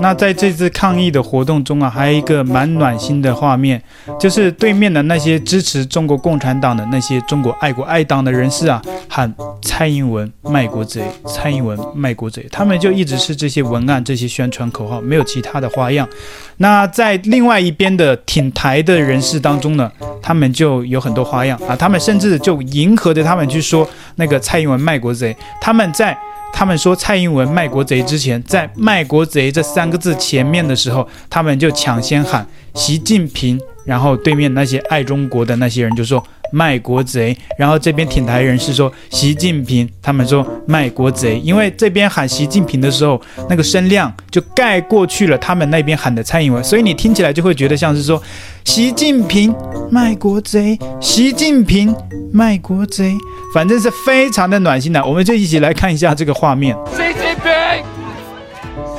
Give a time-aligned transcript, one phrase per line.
[0.00, 3.80] 那在这次抗议的活动中啊，还有一个蛮暖心的画面，
[4.18, 16.08] 就是对面的那些支持中国共产党的那些中国爱国爱党的人士啊，喊蔡英文卖国贼，蔡英文卖国贼，他们就一直是这些文案、这些宣传口号，没有其他的花样。
[16.56, 19.88] 那在另外一边的挺台的人士当中呢，
[20.20, 26.18] 他们就有很多花样啊，他们甚至就迎合着他们去说那个蔡英文卖国贼，他们在。
[26.52, 36.22] 他们说蔡英文卖国贼之前，在“卖国贼”这三个字前面的时候，他们就抢先喊习近平，然后对面那些爱中国的那些人就说。
[36.50, 43.20] 卖国贼，然后这边挺台人士说习近平，他们说卖国贼，因为这边喊习近平的时候，
[43.50, 48.18] 那个声量就盖过去了他们那边喊的蔡英文，所以你听起来就会觉得像是说
[48.64, 49.54] 习近平
[49.90, 51.94] 卖国贼，习近平
[52.32, 53.14] 卖国贼，
[53.52, 55.04] 反正是非常的暖心的。
[55.04, 56.76] 我们就一起来看一下这个画面。
[56.92, 57.52] 习近平，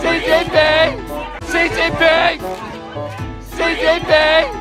[0.00, 0.58] 习近平，
[1.46, 2.38] 习近平，
[3.56, 4.57] 习近平。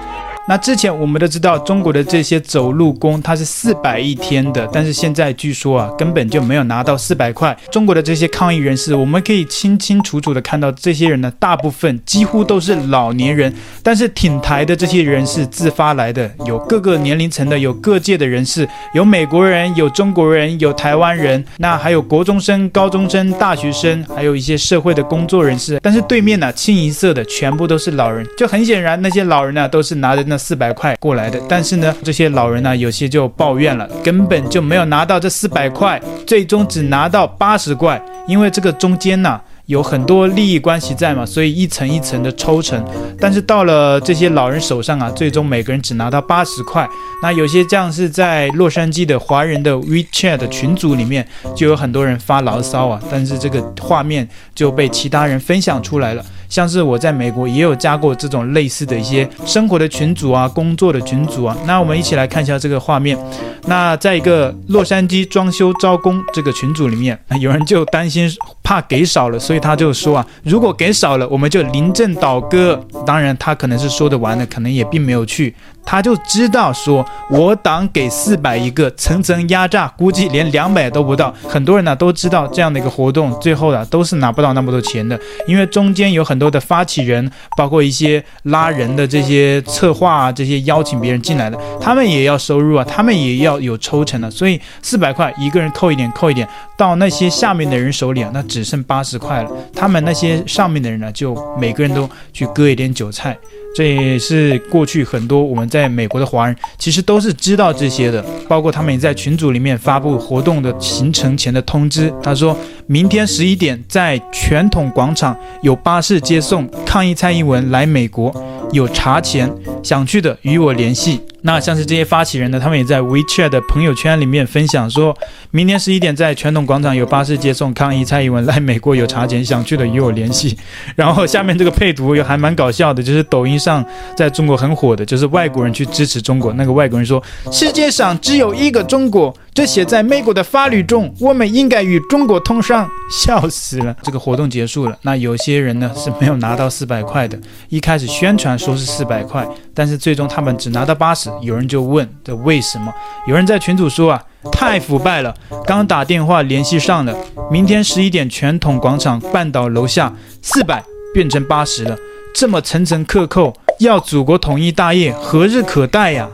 [0.50, 7.56] 那之前我们都知道，中国的这些走路工，他是四百一天的，但是现在据说啊，根本就没有拿到四百块。
[7.70, 25.78] 中国的这些抗议人士，我们可以清清楚楚的看到，这些人呢，大部分几乎都是老年人，但是挺台的这些人是自发来的，有各个年龄层的，有各界的人士，有美国人，有中国人，有台湾人，那还有国中生、高中生、大学生，还有一些社会的工作人士。
[25.84, 30.37] 但是对面呢，清一色的全部都是老人，就很显然，那些老人呢，都是拿着那。
[30.38, 42.84] 四百块过来的，但是呢，这些老人呢，有些就抱怨了，根本就没有拿到这四百块，最终只拿到八十块，因为这个中间呢，有很多利益关系在嘛，所以一层一层的抽成，
[43.20, 46.88] 但是到了这些老人手上啊，最终每个人只拿到八十块。
[47.22, 56.24] 那有些这样是在洛杉矶的华人的 WeChat 群组里面，就有很多人发牢骚啊，但是这个画面就被其他人分享出来了。
[56.50, 61.56] 像是我在美国也有加过这种类似的一些生活的群组啊，工作的群组啊。
[61.66, 63.18] 那我们一起来看一下这个画面。
[63.66, 68.32] 那在一个洛杉矶装修招工这个群组里面， 有人就担心
[68.64, 72.82] 怕给少了，所以他就说啊，如果给少了，我们就临阵倒戈。
[73.06, 75.54] 当然，他可能是说得完的，可能也并没有去。
[75.88, 81.34] 他就知道说，我党给四百一个，层层压榨，估计连两百都不到。
[81.48, 85.18] 很多人呢都知道这样的一个活动，最后呢都是拿不到那么多钱的，
[85.48, 94.30] 因为中间有很多的发起人，包括一些拉人的这些策划啊，这些邀请别人进来的，他们也要收入啊，他们也要有抽成的。
[94.30, 96.46] 所以四百块一个人扣一点，扣一点，
[96.78, 99.50] 到那些下面的人手里啊，那只剩八十块了。
[99.74, 103.38] 他们那些上面的人呢，就每个人都去割一点韭菜。
[103.78, 112.12] 这也是过去很多我们在美国的华人其实都是知道这些的，包括他们也在群组里面发布活动的行程前的通知。
[112.24, 118.34] 他说明天十一点在传统广场有巴士接送抗议蔡英文来美国，
[118.72, 119.48] 有茶钱，
[119.88, 121.22] 想去的与我联系。
[121.44, 125.16] 那像是这些发起人呢，他们也在 WeChat 的朋友圈里面分享，说
[125.52, 130.58] 明天十一点在传统广场有巴士接送抗议蔡英文来美国，有茶钱，想去的与我联系。
[130.98, 133.86] 然后下面这个配图也还蛮搞笑的，就是抖音上
[134.18, 139.34] 在中国很火的，就是外国人去支持中国，那个外国人说世界上只有一个中国。
[139.54, 143.96] 这写在美国的法律中，我们应该与中国通商，笑死了。
[144.04, 147.36] 这个活动结束了，那有些人呢是没有拿到四百块的。
[147.70, 151.30] 一开始宣传说是四百块，但是最终他们只拿到八十。
[151.44, 152.92] 有人就问这为什么？
[153.28, 155.32] 有人在群组说啊，太腐败了。
[155.68, 157.16] 刚打电话联系上了，
[157.52, 160.12] 明天十一点全统广场半岛楼下，
[160.42, 160.84] 四百
[161.14, 161.96] 变成八十了，
[162.34, 166.28] 这么层层克扣，要祖国统一大业何日可待呀？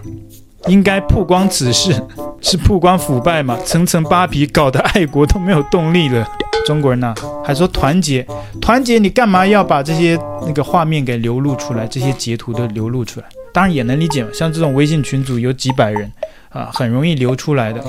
[0.67, 2.01] 应该曝光此事，
[2.39, 3.57] 是曝光腐败吗？
[3.65, 6.25] 层层扒皮，搞得爱国都没有动力了。
[6.66, 7.13] 中国人呢、
[7.44, 8.25] 还说团结，
[8.62, 11.85] 团结，你干嘛要把这些那个画面给流露出来？
[11.88, 14.29] 这些截图都流露出来，当然也能理解嘛。
[14.34, 16.12] 像这种微信群组有几百人
[16.50, 17.84] 啊，很容易流出来的。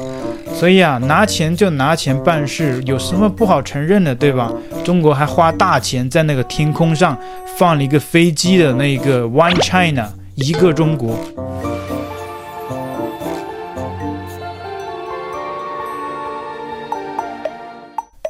[0.55, 4.53] 所以啊，拿钱就拿钱办事，有什么不好承认的，对吧？
[4.85, 7.17] 中国还花大钱在那个天空上
[7.57, 11.19] 放了一个飞机的那个 One China，一个中国。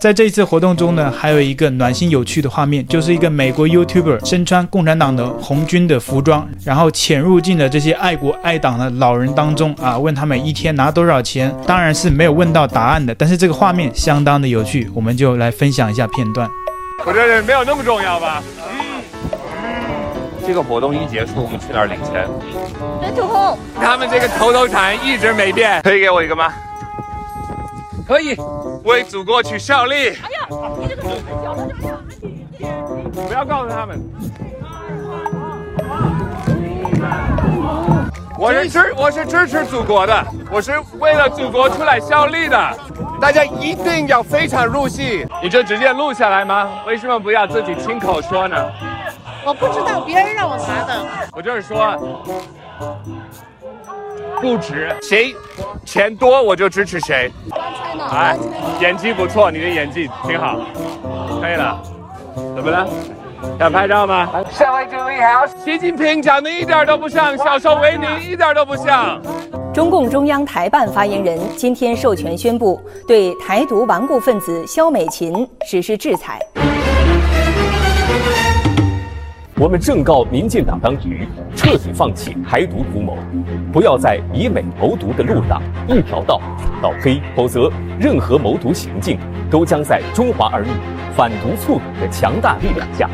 [0.04, 11.50] 在这一次活动中呢，还有一个暖心有趣的画面，就是一个美国 YouTuber 身穿共产党的红军的服装，然后潜入进了这些爱国爱党的老人当中啊，问他们一天拿多少钱。
[11.66, 16.46] 当然是没有问到答案的，但是这个画面相当的有趣，我们就来分享一下片段。
[17.06, 18.42] 我这人没有那么重要吧？
[18.60, 19.02] 嗯。
[20.46, 22.28] 这个活动一结束，我们去哪儿领钱？
[23.00, 23.58] 人土红。
[23.80, 26.52] 他们这个头头禅一直没变，可以给我一个吗？
[28.06, 28.36] 可以。
[28.84, 30.10] 为祖国去效力。
[30.10, 30.46] 哎呀，
[30.78, 31.62] 你这个手很小的，
[32.60, 32.74] 哎呀，
[33.32, 33.98] 要告诉他们，
[38.38, 42.78] 我是支我是支持祖国的，我是为了祖国出来效力的。
[43.20, 46.82] 大家一定要非常入戏，你就直接录下来吗？
[46.86, 48.56] 为什么不要自己亲口说呢？
[49.46, 51.06] 我不知道，别人让我拿的。
[51.32, 51.96] 我就是说，
[54.42, 55.34] 不值，谁
[55.86, 57.32] 钱多我就支持谁。
[58.10, 58.36] 哎，
[58.80, 60.58] 演技不错，你的演技挺好，
[61.40, 61.80] 可以了。
[62.54, 62.86] 怎么了？
[63.58, 64.28] 想拍照吗？
[64.58, 69.20] 各位注意好，习近平长得一点都不像，小时候维尼一点都不像。
[69.72, 76.40] 中共中央台办发言人今天授权宣布，对台独顽固分子肖美琴实施制裁。
[79.64, 81.26] 我们正告民进党当局，
[81.56, 83.16] 彻底放弃台独图谋，
[83.72, 89.19] 不要在以美谋独的路上一条道走到黑，否则任何谋独行径
[89.50, 90.69] 都将在中华儿女
[91.16, 93.08] 反独促统的强大力量下。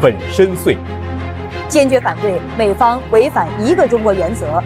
[0.00, 0.76] 粉身碎。
[1.68, 4.60] 坚决反对美方违反一个中国原则，